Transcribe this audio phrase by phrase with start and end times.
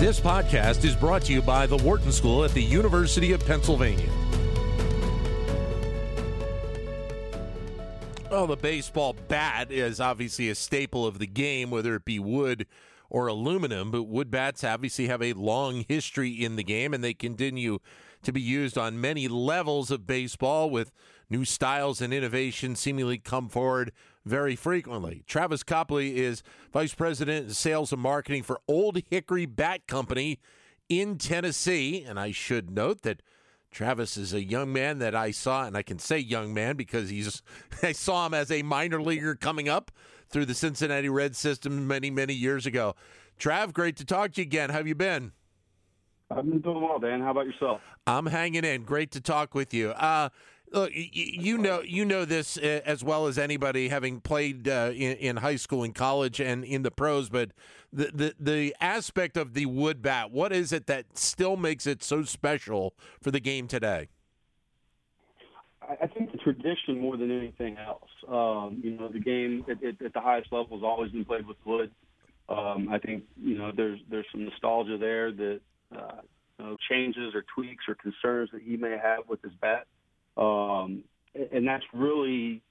[0.00, 4.08] This podcast is brought to you by the Wharton School at the University of Pennsylvania.
[8.30, 12.66] Well, the baseball bat is obviously a staple of the game, whether it be wood
[13.10, 17.12] or aluminum, but wood bats obviously have a long history in the game and they
[17.12, 17.78] continue
[18.22, 20.92] to be used on many levels of baseball with
[21.28, 23.92] new styles and innovation seemingly come forward
[24.24, 25.24] very frequently.
[25.26, 30.38] Travis Copley is Vice President of Sales and Marketing for Old Hickory Bat Company
[30.88, 32.04] in Tennessee.
[32.06, 33.22] And I should note that
[33.70, 37.08] Travis is a young man that I saw, and I can say young man because
[37.08, 37.42] he's
[37.82, 39.90] I saw him as a minor leaguer coming up
[40.30, 42.94] through the Cincinnati Red system many, many years ago.
[43.38, 44.70] Trav, great to talk to you again.
[44.70, 45.32] How have you been?
[46.30, 47.20] I've been doing well, Dan.
[47.20, 47.80] How about yourself?
[48.06, 48.84] I'm hanging in.
[48.84, 49.90] Great to talk with you.
[49.90, 50.28] Uh,
[50.72, 55.16] Look, you know, you know this uh, as well as anybody, having played uh, in,
[55.16, 57.28] in, high school and college and in the pros.
[57.28, 57.50] But
[57.92, 62.04] the, the the aspect of the wood bat, what is it that still makes it
[62.04, 64.08] so special for the game today?
[66.00, 68.10] I think tradition more than anything else.
[68.28, 71.46] Um, you know, the game at, at, at, the highest level has always been played
[71.46, 71.90] with wood.
[72.48, 75.60] Um, I think you know there's there's some nostalgia there that
[75.96, 76.20] uh,
[76.58, 79.86] you know, changes or tweaks or concerns that he may have with his bat.
[80.36, 82.62] Um, and that's really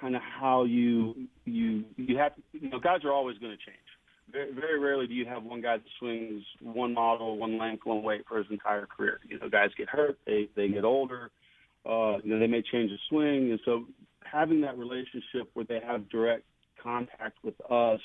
[0.00, 3.78] kind of how you you you have you know guys are always going to change.
[4.30, 8.02] Very, very rarely do you have one guy that swings one model, one length, one
[8.02, 9.20] weight for his entire career.
[9.28, 11.30] You know, guys get hurt, they they get older,
[11.86, 13.84] uh, you know, they may change the swing, and so
[14.24, 16.44] having that relationship where they have direct
[16.82, 18.00] contact with us,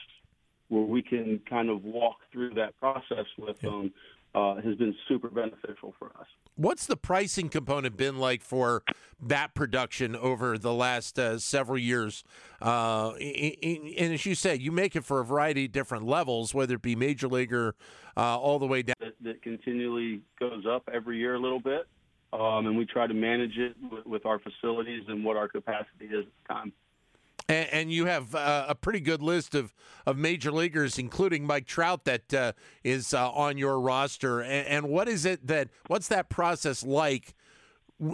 [0.69, 3.69] where we can kind of walk through that process with yeah.
[3.69, 3.93] them,
[4.33, 6.27] uh, has been super beneficial for us.
[6.55, 8.83] What's the pricing component been like for
[9.21, 12.23] that production over the last uh, several years?
[12.61, 16.75] Uh, and as you said, you make it for a variety of different levels, whether
[16.75, 17.75] it be major leaguer
[18.15, 18.95] uh, all the way down.
[18.99, 21.87] That, that, continually goes up every year a little bit,
[22.33, 26.05] um, and we try to manage it with, with our facilities and what our capacity
[26.05, 26.73] is at the time.
[27.49, 29.73] And, and you have uh, a pretty good list of,
[30.05, 32.53] of major leaguers, including Mike Trout, that uh,
[32.83, 34.41] is uh, on your roster.
[34.41, 37.33] And, and, what is it that what's that process like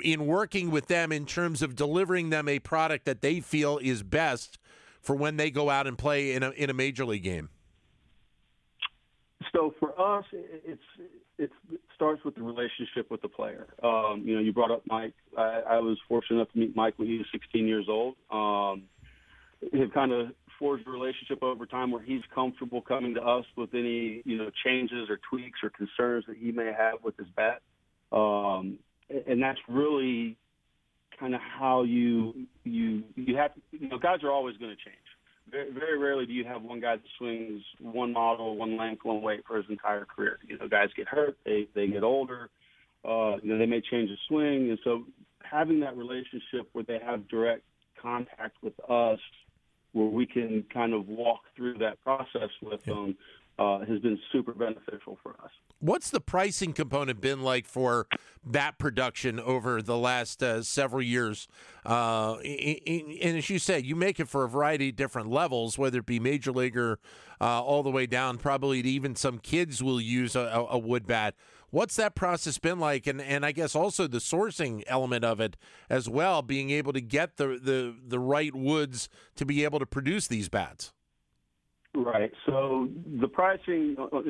[0.04, 4.04] in working with them in terms of delivering them a product that they feel is
[4.04, 4.58] best
[5.02, 7.50] for when they go out and play in a in a major league game?
[9.54, 10.82] So for us, it's
[11.38, 11.52] it
[11.98, 13.68] starts with the relationship with the player.
[13.84, 15.14] Um, you know, you brought up Mike.
[15.38, 18.16] I, I was fortunate enough to meet Mike when he was 16 years old.
[18.32, 18.84] Um,
[19.74, 20.28] have kind of
[20.60, 24.50] forged a relationship over time where he's comfortable coming to us with any you know
[24.64, 27.62] changes or tweaks or concerns that he may have with his bat,
[28.12, 28.78] um,
[29.10, 30.38] and that's really
[31.20, 34.98] kind of how you you you have you know guys are always going to change.
[35.50, 39.22] Very, very rarely do you have one guy that swings one model, one length, one
[39.22, 40.40] weight for his entire career.
[40.46, 42.50] You know, guys get hurt, they they get older,
[43.06, 45.06] uh, you know, they may change the swing, and so
[45.42, 47.64] having that relationship where they have direct
[48.02, 49.20] contact with us
[49.94, 52.94] where we can kind of walk through that process with yeah.
[52.94, 53.18] them
[53.60, 55.52] uh, has been super beneficial for us.
[55.80, 58.08] What's the pricing component been like for
[58.44, 61.48] bat production over the last uh, several years?
[61.86, 66.00] Uh, and as you said, you make it for a variety of different levels, whether
[66.00, 67.00] it be major leaguer
[67.40, 71.36] uh, all the way down, probably even some kids will use a, a wood bat.
[71.70, 73.06] What's that process been like?
[73.08, 75.58] And and I guess also the sourcing element of it
[75.90, 79.86] as well, being able to get the the, the right woods to be able to
[79.86, 80.94] produce these bats.
[81.96, 82.32] Right.
[82.46, 82.90] So
[83.20, 84.22] the pricing, uh, uh,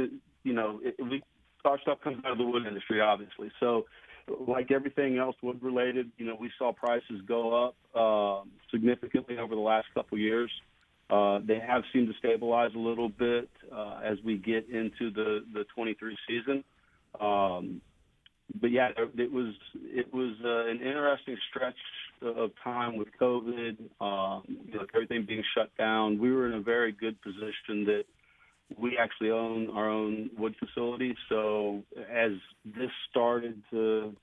[0.44, 1.22] you know, it, we,
[1.66, 3.52] our stuff comes out of the wood industry, obviously.
[3.60, 3.86] So
[4.48, 9.56] like everything else wood related, you know, we saw prices go up uh, significantly over
[9.56, 10.52] the last couple years.
[11.10, 15.46] Uh, they have seemed to stabilize a little bit uh, as we get into the
[15.54, 16.64] the 23 season.
[17.22, 17.82] Um,
[18.56, 21.76] but yeah, it was it was uh, an interesting stretch
[22.22, 26.18] of time with COVID, you everything being shut down.
[26.18, 28.04] We were in a very good position that
[28.78, 31.16] we actually own our own wood facility.
[31.30, 32.32] So as
[32.66, 34.16] this started to,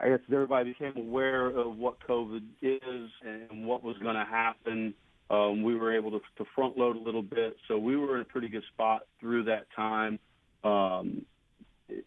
[0.00, 4.94] I guess everybody became aware of what COVID is and what was going to happen.
[5.30, 8.22] Um, we were able to, to front load a little bit, so we were in
[8.22, 10.18] a pretty good spot through that time.
[10.64, 11.24] Um,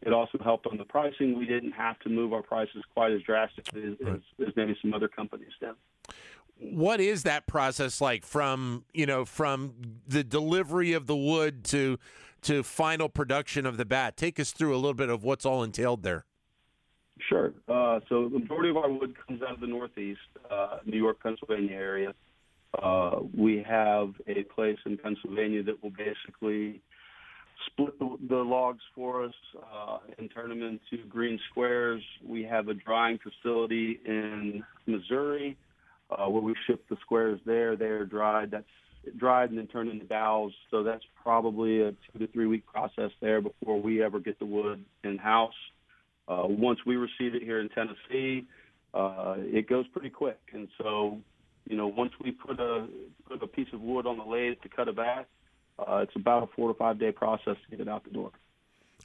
[0.02, 1.38] it also helped on the pricing.
[1.38, 4.16] We didn't have to move our prices quite as drastically as, right.
[4.16, 5.72] as, as maybe some other companies did.
[6.60, 9.74] What is that process like from you know from
[10.08, 12.00] the delivery of the wood to
[12.44, 14.18] to final production of the bat?
[14.18, 16.26] Take us through a little bit of what's all entailed there.
[17.30, 17.54] Sure.
[17.68, 20.20] Uh, so the majority of our wood comes out of the Northeast,
[20.50, 22.14] uh, New York, Pennsylvania area.
[22.82, 26.82] Uh, we have a place in Pennsylvania that will basically
[27.68, 32.02] split the, the logs for us uh, and turn them into green squares.
[32.26, 35.58] We have a drying facility in Missouri
[36.10, 37.76] uh, where we ship the squares there.
[37.76, 38.52] They're dried.
[38.52, 38.66] That's
[39.18, 40.54] dried and then turned into dowels.
[40.72, 44.46] So that's probably a two to three week process there before we ever get the
[44.46, 45.54] wood in house.
[46.28, 48.46] Uh, once we receive it here in Tennessee,
[48.94, 50.40] uh, it goes pretty quick.
[50.54, 51.18] And so,
[51.68, 52.88] you know, once we put a
[53.28, 55.26] put a piece of wood on the lathe to cut a bath,
[55.80, 58.32] uh, it's about a four to five day process to get it out the door.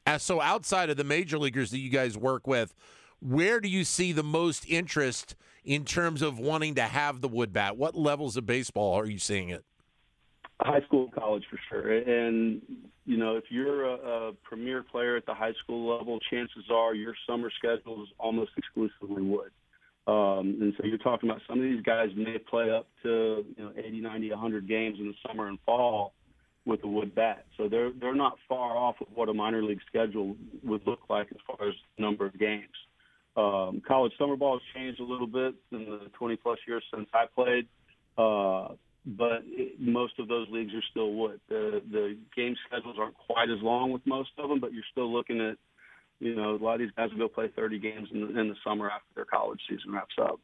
[0.07, 2.75] Uh, so, outside of the major leaguers that you guys work with,
[3.21, 5.35] where do you see the most interest
[5.65, 7.77] in terms of wanting to have the wood bat?
[7.77, 9.65] What levels of baseball are you seeing it?
[10.61, 11.93] High school, college for sure.
[11.93, 12.63] And
[13.05, 16.95] you know, if you're a, a premier player at the high school level, chances are
[16.95, 19.51] your summer schedule is almost exclusively wood.
[20.07, 23.65] Um, and so you're talking about some of these guys may play up to you
[23.65, 26.15] know 80, 90, 100 games in the summer and fall
[26.69, 27.47] with a wood bat.
[27.57, 31.27] So they're they're not far off of what a minor league schedule would look like
[31.31, 32.77] as far as number of games.
[33.37, 37.09] Um, college summer ball has changed a little bit in the 20 plus years since
[37.15, 37.67] I played.
[38.19, 38.75] Uh,
[39.07, 41.41] but it, most of those leagues are still wood.
[41.49, 45.11] The the game schedules aren't quite as long with most of them, but you're still
[45.11, 45.57] looking at,
[46.21, 48.49] you know, a lot of these guys will go play 30 games in the, in
[48.49, 50.39] the summer after their college season wraps up.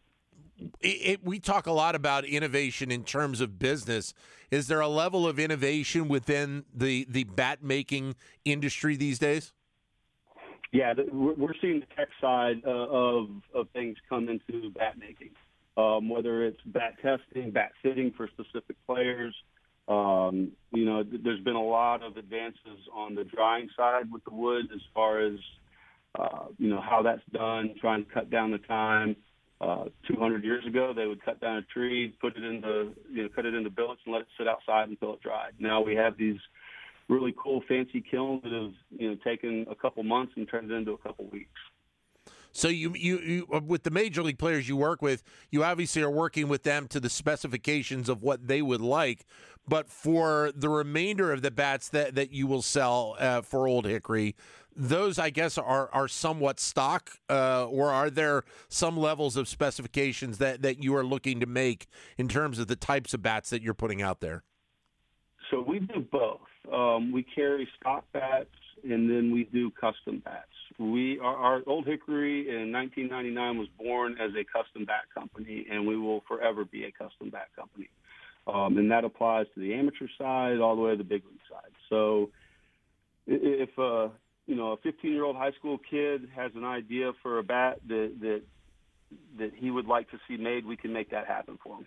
[0.59, 4.15] It, it, we talk a lot about innovation in terms of business.
[4.51, 8.15] Is there a level of innovation within the the bat making
[8.45, 9.53] industry these days?
[10.73, 15.31] Yeah, we're seeing the tech side uh, of of things come into bat making
[15.77, 19.35] um, whether it's bat testing, bat fitting for specific players.
[19.89, 24.25] Um, you know, th- there's been a lot of advances on the drying side with
[24.25, 25.39] the wood as far as,
[26.19, 29.17] uh, you know, how that's done, trying to cut down the time.
[29.65, 33.29] Uh, 200 years ago, they would cut down a tree, put it into, you know,
[33.35, 35.53] cut it into billets and let it sit outside until it dried.
[35.59, 36.37] Now we have these
[37.09, 40.75] really cool fancy kilns that have, you know, taken a couple months and turned it
[40.75, 41.49] into a couple weeks.
[42.55, 46.03] So you, you, you uh, with the major league players you work with, you obviously
[46.03, 49.27] are working with them to the specifications of what they would like.
[49.67, 53.87] But for the remainder of the bats that, that you will sell uh, for Old
[53.87, 54.37] Hickory,
[54.77, 60.39] those I guess are are somewhat stock, uh, or are there some levels of specifications
[60.39, 61.87] that that you are looking to make
[62.19, 64.43] in terms of the types of bats that you're putting out there?
[65.51, 66.41] So we do both.
[66.73, 68.49] Um, we carry stock bats
[68.85, 70.49] and then we do custom bats.
[70.79, 75.87] We our, our Old Hickory in 1999 was born as a custom bat company, and
[75.87, 77.89] we will forever be a custom bat company.
[78.47, 81.41] Um, and that applies to the amateur side all the way to the big league
[81.51, 81.73] side.
[81.89, 82.31] So
[83.27, 84.09] if uh,
[84.47, 87.81] you know a 15 year old high school kid has an idea for a bat
[87.89, 88.43] that that
[89.39, 91.87] that he would like to see made, we can make that happen for him.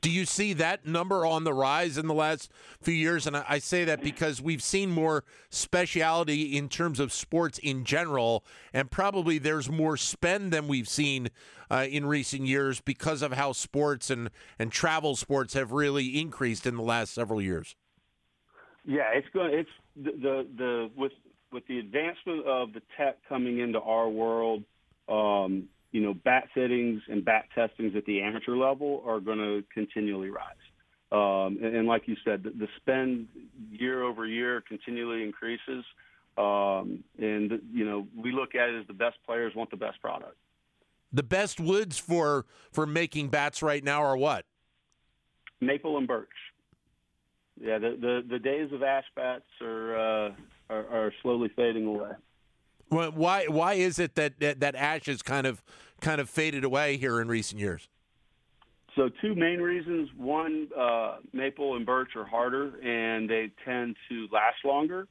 [0.00, 2.50] Do you see that number on the rise in the last
[2.80, 3.26] few years?
[3.26, 8.44] And I say that because we've seen more speciality in terms of sports in general,
[8.72, 11.28] and probably there's more spend than we've seen
[11.70, 16.66] uh, in recent years because of how sports and, and travel sports have really increased
[16.66, 17.76] in the last several years.
[18.84, 19.52] Yeah, it's going.
[19.52, 21.12] It's the the, the with
[21.52, 24.64] with the advancement of the tech coming into our world.
[25.08, 29.64] Um, you know, bat fittings and bat testings at the amateur level are going to
[29.72, 30.54] continually rise.
[31.12, 33.26] Um, and, and, like you said, the, the, spend
[33.72, 35.84] year over year continually increases.
[36.38, 40.00] Um, and, you know, we look at it as the best players want the best
[40.00, 40.36] product.
[41.12, 44.44] The best woods for for making bats right now are what?
[45.60, 46.28] Maple and birch.
[47.60, 50.32] Yeah, the the, the days of ash bats are, uh,
[50.70, 52.12] are are slowly fading away.
[52.90, 55.62] Why why is it that, that that ash has kind of
[56.00, 57.88] kind of faded away here in recent years?
[58.96, 60.08] So two main reasons.
[60.16, 65.06] One, uh, maple and birch are harder and they tend to last longer.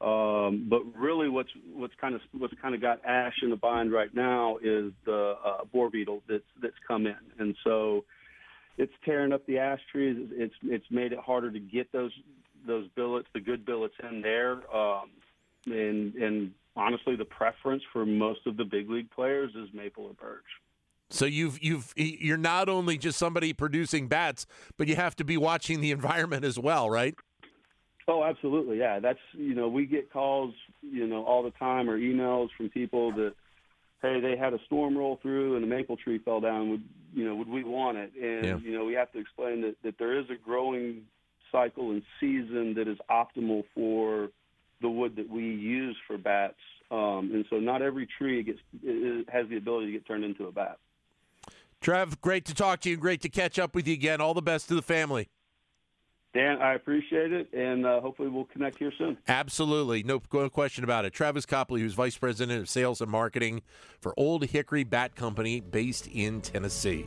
[0.00, 3.92] Um, but really, what's what's kind of what's kind of got ash in the bind
[3.92, 8.04] right now is the uh, borer beetle that's that's come in, and so
[8.78, 10.16] it's tearing up the ash trees.
[10.32, 12.12] It's it's made it harder to get those
[12.66, 14.62] those billets, the good billets in there.
[14.74, 15.10] Um,
[15.66, 20.14] and and honestly, the preference for most of the big league players is maple or
[20.14, 20.44] birch.
[21.10, 24.46] So you've you've you're not only just somebody producing bats,
[24.76, 27.14] but you have to be watching the environment as well, right?
[28.08, 28.78] Oh, absolutely.
[28.78, 32.70] Yeah, that's you know we get calls you know all the time or emails from
[32.70, 33.34] people that
[34.02, 36.70] hey they had a storm roll through and a maple tree fell down.
[36.70, 38.12] Would you know would we want it?
[38.14, 38.70] And yeah.
[38.70, 41.02] you know we have to explain that that there is a growing
[41.50, 44.30] cycle and season that is optimal for
[44.80, 46.54] the wood that we use for bats.
[46.90, 48.58] Um, and so not every tree gets
[49.28, 50.78] has the ability to get turned into a bat.
[51.80, 52.96] Trev, great to talk to you.
[52.96, 54.20] Great to catch up with you again.
[54.20, 55.28] All the best to the family.
[56.32, 59.16] Dan, I appreciate it, and uh, hopefully we'll connect here soon.
[59.26, 60.04] Absolutely.
[60.04, 61.12] No, no question about it.
[61.12, 63.62] Travis Copley, who's Vice President of Sales and Marketing
[63.98, 67.06] for Old Hickory Bat Company based in Tennessee.